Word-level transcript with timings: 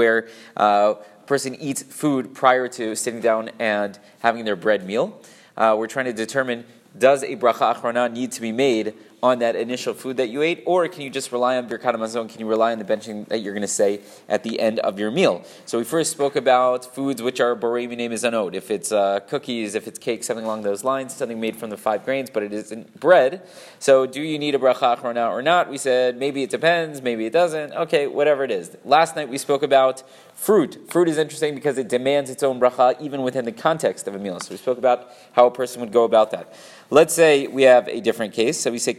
where 0.00 0.26
uh, 0.56 0.94
a 0.96 1.26
person 1.26 1.54
eats 1.56 1.82
food 1.82 2.34
prior 2.34 2.66
to 2.68 2.96
sitting 2.96 3.20
down 3.20 3.50
and 3.58 3.98
having 4.20 4.46
their 4.46 4.56
bread 4.56 4.86
meal. 4.86 5.20
Uh, 5.58 5.76
we're 5.78 5.86
trying 5.86 6.06
to 6.06 6.12
determine 6.14 6.64
does 6.98 7.22
a 7.22 7.36
bracha 7.36 7.74
achrona 7.74 8.10
need 8.10 8.32
to 8.32 8.40
be 8.40 8.50
made 8.50 8.94
on 9.22 9.38
that 9.40 9.54
initial 9.56 9.94
food 9.94 10.16
that 10.16 10.28
you 10.28 10.42
ate, 10.42 10.62
or 10.66 10.88
can 10.88 11.02
you 11.02 11.10
just 11.10 11.30
rely 11.32 11.56
on 11.56 11.68
birkat 11.68 11.94
hamazon? 11.94 12.28
Can 12.28 12.40
you 12.40 12.46
rely 12.46 12.72
on 12.72 12.78
the 12.78 12.84
benching 12.84 13.26
that 13.28 13.38
you're 13.38 13.52
going 13.52 13.62
to 13.62 13.68
say 13.68 14.00
at 14.28 14.42
the 14.42 14.60
end 14.60 14.78
of 14.80 14.98
your 14.98 15.10
meal? 15.10 15.44
So 15.66 15.78
we 15.78 15.84
first 15.84 16.10
spoke 16.10 16.36
about 16.36 16.94
foods 16.94 17.22
which 17.22 17.40
are 17.40 17.54
borei 17.54 17.88
mezonot. 17.88 18.54
If 18.54 18.70
it's 18.70 18.92
uh, 18.92 19.20
cookies, 19.20 19.74
if 19.74 19.86
it's 19.86 19.98
cake, 19.98 20.24
something 20.24 20.44
along 20.44 20.62
those 20.62 20.84
lines, 20.84 21.14
something 21.14 21.40
made 21.40 21.56
from 21.56 21.70
the 21.70 21.76
five 21.76 22.04
grains, 22.04 22.30
but 22.30 22.42
it 22.42 22.52
isn't 22.52 22.98
bread. 22.98 23.46
So 23.78 24.06
do 24.06 24.22
you 24.22 24.38
need 24.38 24.54
a 24.54 24.58
bracha 24.58 24.96
achrona 24.96 25.30
or 25.30 25.42
not? 25.42 25.68
We 25.68 25.78
said 25.78 26.16
maybe 26.16 26.42
it 26.42 26.50
depends, 26.50 27.02
maybe 27.02 27.26
it 27.26 27.32
doesn't. 27.32 27.72
Okay, 27.72 28.06
whatever 28.06 28.44
it 28.44 28.50
is. 28.50 28.76
Last 28.84 29.16
night 29.16 29.28
we 29.28 29.38
spoke 29.38 29.62
about 29.62 30.02
fruit. 30.34 30.90
Fruit 30.90 31.06
is 31.06 31.18
interesting 31.18 31.54
because 31.54 31.76
it 31.76 31.88
demands 31.88 32.30
its 32.30 32.42
own 32.42 32.58
bracha 32.58 32.98
even 33.00 33.22
within 33.22 33.44
the 33.44 33.52
context 33.52 34.08
of 34.08 34.14
a 34.14 34.18
meal. 34.18 34.40
So 34.40 34.52
we 34.52 34.56
spoke 34.56 34.78
about 34.78 35.10
how 35.32 35.46
a 35.46 35.50
person 35.50 35.82
would 35.82 35.92
go 35.92 36.04
about 36.04 36.30
that. 36.30 36.54
Let's 36.88 37.14
say 37.14 37.46
we 37.46 37.62
have 37.64 37.86
a 37.88 38.00
different 38.00 38.32
case. 38.32 38.58
So 38.58 38.70
we 38.70 38.78
say 38.78 38.94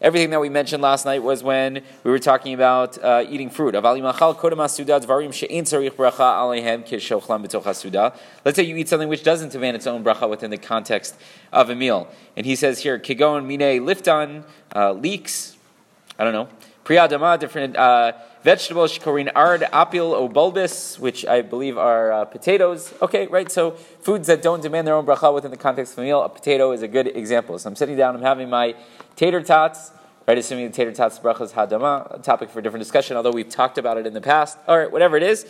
Everything 0.00 0.30
that 0.30 0.40
we 0.40 0.48
mentioned 0.48 0.82
last 0.82 1.06
night 1.06 1.22
was 1.22 1.42
when 1.42 1.82
we 2.02 2.10
were 2.10 2.18
talking 2.18 2.52
about 2.52 3.02
uh, 3.02 3.24
eating 3.28 3.48
fruit. 3.48 3.74
Let's 3.74 3.96
say 8.56 8.62
you 8.62 8.76
eat 8.76 8.88
something 8.88 9.08
which 9.08 9.22
doesn't 9.22 9.52
demand 9.52 9.76
its 9.76 9.86
own 9.86 10.04
bracha 10.04 10.28
within 10.28 10.50
the 10.50 10.58
context 10.58 11.16
of 11.52 11.70
a 11.70 11.74
meal. 11.74 12.08
And 12.36 12.44
he 12.44 12.56
says 12.56 12.80
here, 12.80 12.98
kigon 12.98 13.46
mine 13.46 13.80
liftan, 13.86 14.44
uh, 14.74 14.92
leeks, 14.92 15.56
I 16.18 16.24
don't 16.24 16.32
know, 16.32 16.48
priyadama, 16.84 17.38
different 17.38 17.76
uh, 17.76 18.12
vegetables, 18.42 18.96
shikorin 18.96 19.30
ard, 19.34 19.62
apil, 19.72 20.12
o 20.12 20.28
bulbis, 20.28 20.98
which 20.98 21.24
I 21.26 21.40
believe 21.40 21.78
are 21.78 22.12
uh, 22.12 22.24
potatoes. 22.26 22.92
Okay, 23.00 23.26
right, 23.26 23.50
so 23.50 23.72
foods 23.72 24.26
that 24.26 24.42
don't 24.42 24.62
demand 24.62 24.86
their 24.86 24.94
own 24.94 25.06
bracha 25.06 25.34
within 25.34 25.50
the 25.50 25.56
context 25.56 25.94
of 25.94 26.00
a 26.00 26.02
meal, 26.02 26.22
a 26.22 26.28
potato 26.28 26.72
is 26.72 26.82
a 26.82 26.88
good 26.88 27.08
example. 27.08 27.58
So 27.58 27.68
I'm 27.68 27.76
sitting 27.76 27.96
down, 27.96 28.14
I'm 28.14 28.22
having 28.22 28.50
my 28.50 28.74
tater 29.16 29.42
tots, 29.42 29.92
right, 30.28 30.38
assuming 30.38 30.66
the 30.66 30.72
tater 30.72 30.92
tots 30.92 31.18
bracha 31.18 31.42
is 31.42 31.52
hadama, 31.52 32.18
a 32.18 32.18
topic 32.18 32.50
for 32.50 32.60
a 32.60 32.62
different 32.62 32.82
discussion, 32.82 33.16
although 33.16 33.30
we've 33.30 33.48
talked 33.48 33.78
about 33.78 33.98
it 33.98 34.06
in 34.06 34.14
the 34.14 34.20
past. 34.20 34.58
All 34.66 34.78
right, 34.78 34.90
whatever 34.90 35.16
it 35.16 35.22
is. 35.22 35.46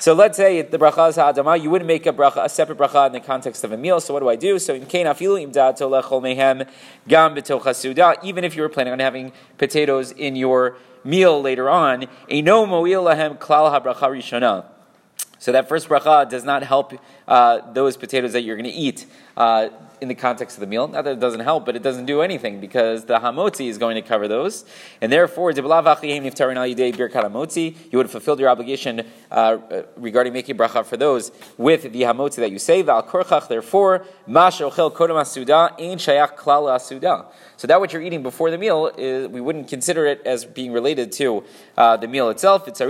So 0.00 0.12
let's 0.12 0.36
say 0.36 0.62
the 0.62 0.78
bracha 0.78 1.08
is 1.08 1.16
ha'adama, 1.16 1.60
you 1.60 1.70
wouldn't 1.70 1.88
make 1.88 2.06
a 2.06 2.12
bracha, 2.12 2.44
a 2.44 2.48
separate 2.48 2.78
bracha 2.78 3.08
in 3.08 3.12
the 3.12 3.20
context 3.20 3.64
of 3.64 3.72
a 3.72 3.76
meal. 3.76 4.00
So 4.00 4.14
what 4.14 4.20
do 4.20 4.28
I 4.28 4.36
do? 4.36 4.60
So 4.60 4.74
in 4.74 4.86
kain 4.86 5.06
afilu 5.06 5.44
imda 5.44 5.76
tolechol 5.76 6.22
mehem 6.22 6.68
gam. 7.08 8.18
Even 8.22 8.44
if 8.44 8.54
you 8.54 8.62
were 8.62 8.68
planning 8.68 8.92
on 8.92 9.00
having 9.00 9.32
potatoes 9.56 10.12
in 10.12 10.36
your 10.36 10.76
meal 11.02 11.42
later 11.42 11.68
on, 11.68 12.06
eno 12.28 12.64
mo'il 12.64 13.02
lahem 13.02 13.38
klal 13.38 13.72
habracha 13.72 14.08
rishona. 14.08 14.66
So 15.40 15.50
that 15.50 15.68
first 15.68 15.88
bracha 15.88 16.28
does 16.28 16.44
not 16.44 16.62
help 16.62 16.92
uh, 17.26 17.72
those 17.72 17.96
potatoes 17.96 18.34
that 18.34 18.42
you're 18.42 18.56
going 18.56 18.70
to 18.70 18.76
eat. 18.76 19.06
Uh, 19.36 19.70
in 20.00 20.08
the 20.08 20.14
context 20.14 20.56
of 20.56 20.60
the 20.60 20.66
meal. 20.66 20.88
Not 20.88 21.04
that 21.04 21.12
it 21.12 21.20
doesn't 21.20 21.40
help, 21.40 21.66
but 21.66 21.76
it 21.76 21.82
doesn't 21.82 22.06
do 22.06 22.22
anything 22.22 22.60
because 22.60 23.04
the 23.04 23.18
hamotzi 23.18 23.68
is 23.68 23.78
going 23.78 23.94
to 23.94 24.02
cover 24.02 24.28
those. 24.28 24.64
And 25.00 25.12
therefore, 25.12 25.52
you 25.52 25.62
would 27.98 28.04
have 28.04 28.10
fulfilled 28.10 28.40
your 28.40 28.48
obligation 28.48 29.06
uh, 29.30 29.58
regarding 29.96 30.32
making 30.32 30.56
bracha 30.56 30.84
for 30.84 30.96
those 30.96 31.32
with 31.56 31.92
the 31.92 32.02
hamotzi 32.02 32.36
that 32.36 32.50
you 32.50 32.58
say. 32.58 32.82
Therefore, 32.82 34.06
so 37.56 37.66
that 37.66 37.80
what 37.80 37.92
you're 37.92 38.02
eating 38.02 38.22
before 38.22 38.50
the 38.50 38.58
meal 38.58 38.90
is 38.96 39.28
we 39.28 39.40
wouldn't 39.40 39.68
consider 39.68 40.06
it 40.06 40.22
as 40.24 40.44
being 40.44 40.72
related 40.72 41.10
to 41.12 41.44
uh, 41.76 41.96
the 41.96 42.06
meal 42.06 42.30
itself. 42.30 42.68
It's 42.68 42.80
you 42.80 42.86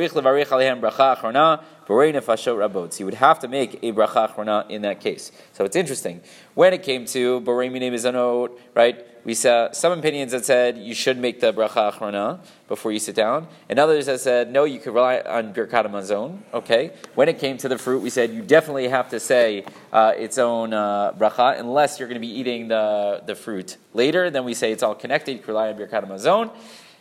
would 3.07 3.15
have 3.15 3.39
to 3.39 3.49
make 3.49 3.75
a 3.83 3.93
bracha 3.93 4.29
achrona 4.29 4.69
in 4.69 4.83
that 4.83 5.01
case. 5.01 5.33
So 5.55 5.65
it's 5.65 5.77
interesting. 5.77 6.21
When 6.59 6.75
it 6.75 6.83
came 6.83 7.05
to 7.05 7.41
borei 7.43 7.71
minei 7.71 8.51
right? 8.75 9.07
We 9.25 9.35
saw 9.35 9.71
some 9.71 9.97
opinions 9.97 10.33
that 10.33 10.45
said 10.45 10.77
you 10.77 10.93
should 10.93 11.17
make 11.17 11.39
the 11.39 11.53
bracha 11.53 11.93
achrona 11.93 12.41
before 12.67 12.91
you 12.91 12.99
sit 12.99 13.15
down, 13.15 13.47
and 13.69 13.79
others 13.79 14.07
that 14.07 14.19
said 14.19 14.51
no, 14.51 14.65
you 14.65 14.81
could 14.81 14.93
rely 14.93 15.21
on 15.21 15.55
birkat 15.55 15.87
hamazon. 15.87 16.41
Okay. 16.53 16.91
When 17.15 17.29
it 17.29 17.39
came 17.39 17.59
to 17.59 17.69
the 17.69 17.79
fruit, 17.79 18.03
we 18.03 18.11
said 18.11 18.33
you 18.33 18.43
definitely 18.43 18.89
have 18.89 19.09
to 19.11 19.21
say 19.21 19.67
uh, 19.93 20.15
its 20.17 20.37
own 20.37 20.75
uh, 20.75 21.13
bracha 21.13 21.61
unless 21.61 22.01
you're 22.01 22.09
going 22.09 22.21
to 22.21 22.27
be 22.27 22.41
eating 22.41 22.67
the 22.67 23.23
the 23.25 23.37
fruit 23.37 23.77
later. 23.95 24.29
Then 24.29 24.45
we 24.45 24.55
say 24.55 24.73
it's 24.73 24.83
all 24.83 24.97
connected. 24.97 25.35
You 25.35 25.39
can 25.39 25.55
rely 25.55 25.69
on 25.69 25.77
birkat 25.77 26.09
hamazon. 26.09 26.51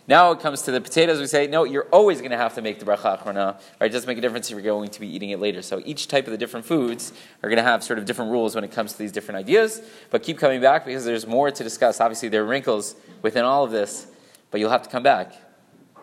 Now 0.08 0.32
it 0.32 0.40
comes 0.40 0.62
to 0.64 0.72
the 0.72 0.80
potatoes, 0.80 1.20
we 1.20 1.28
say, 1.28 1.48
no, 1.48 1.66
you're 1.66 1.88
always 1.92 2.20
going 2.20 2.32
to 2.32 2.38
have 2.38 2.56
to 2.56 2.62
make 2.62 2.80
the 2.80 2.86
bracha 2.86 3.20
achrona. 3.20 3.60
Right? 3.80 3.90
It 3.90 3.94
doesn't 3.94 4.08
make 4.08 4.18
a 4.18 4.22
difference 4.22 4.48
if 4.50 4.54
you're 4.54 4.62
going 4.62 4.90
to 4.90 5.00
be 5.02 5.08
eating 5.08 5.32
it 5.32 5.40
later. 5.40 5.62
So 5.62 5.82
each 5.84 6.08
type 6.08 6.26
of 6.28 6.32
the 6.32 6.38
different 6.38 6.66
foods 6.66 7.12
are 7.44 7.50
going 7.50 7.58
to 7.58 7.64
have 7.64 7.84
sort 7.84 8.00
of 8.00 8.06
different 8.06 8.32
rules 8.32 8.56
when 8.56 8.64
it 8.64 8.72
comes 8.72 8.94
to 8.94 8.98
these 9.00 9.12
different 9.12 9.38
ideas. 9.38 9.82
But 10.10 10.24
keep 10.24 10.38
coming 10.38 10.62
back 10.62 10.86
because 10.86 11.04
there's 11.04 11.28
more 11.28 11.52
to 11.52 11.64
discuss. 11.64 12.00
Obviously, 12.00 12.30
there 12.30 12.44
are 12.44 12.48
wrinkles 12.48 12.96
within 13.22 13.44
all 13.44 13.66
of 13.66 13.72
this, 13.72 14.08
but 14.50 14.62
you'll 14.62 14.70
have 14.70 14.84
to 14.84 14.90
come 14.90 15.04
back 15.04 15.34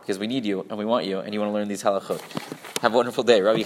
because 0.01 0.19
we 0.19 0.27
need 0.27 0.45
you 0.45 0.67
and 0.69 0.79
we 0.79 0.85
want 0.85 1.07
you 1.07 1.21
and 1.21 1.33
you 1.33 1.41
want 1.41 1.49
to 1.49 1.55
learn 1.55 1.67
these 1.67 1.83
halachot. 1.83 2.21
Have 2.83 2.93
a 2.93 2.97
wonderful 2.97 3.25
day. 3.25 3.41
Rabbi 3.41 3.63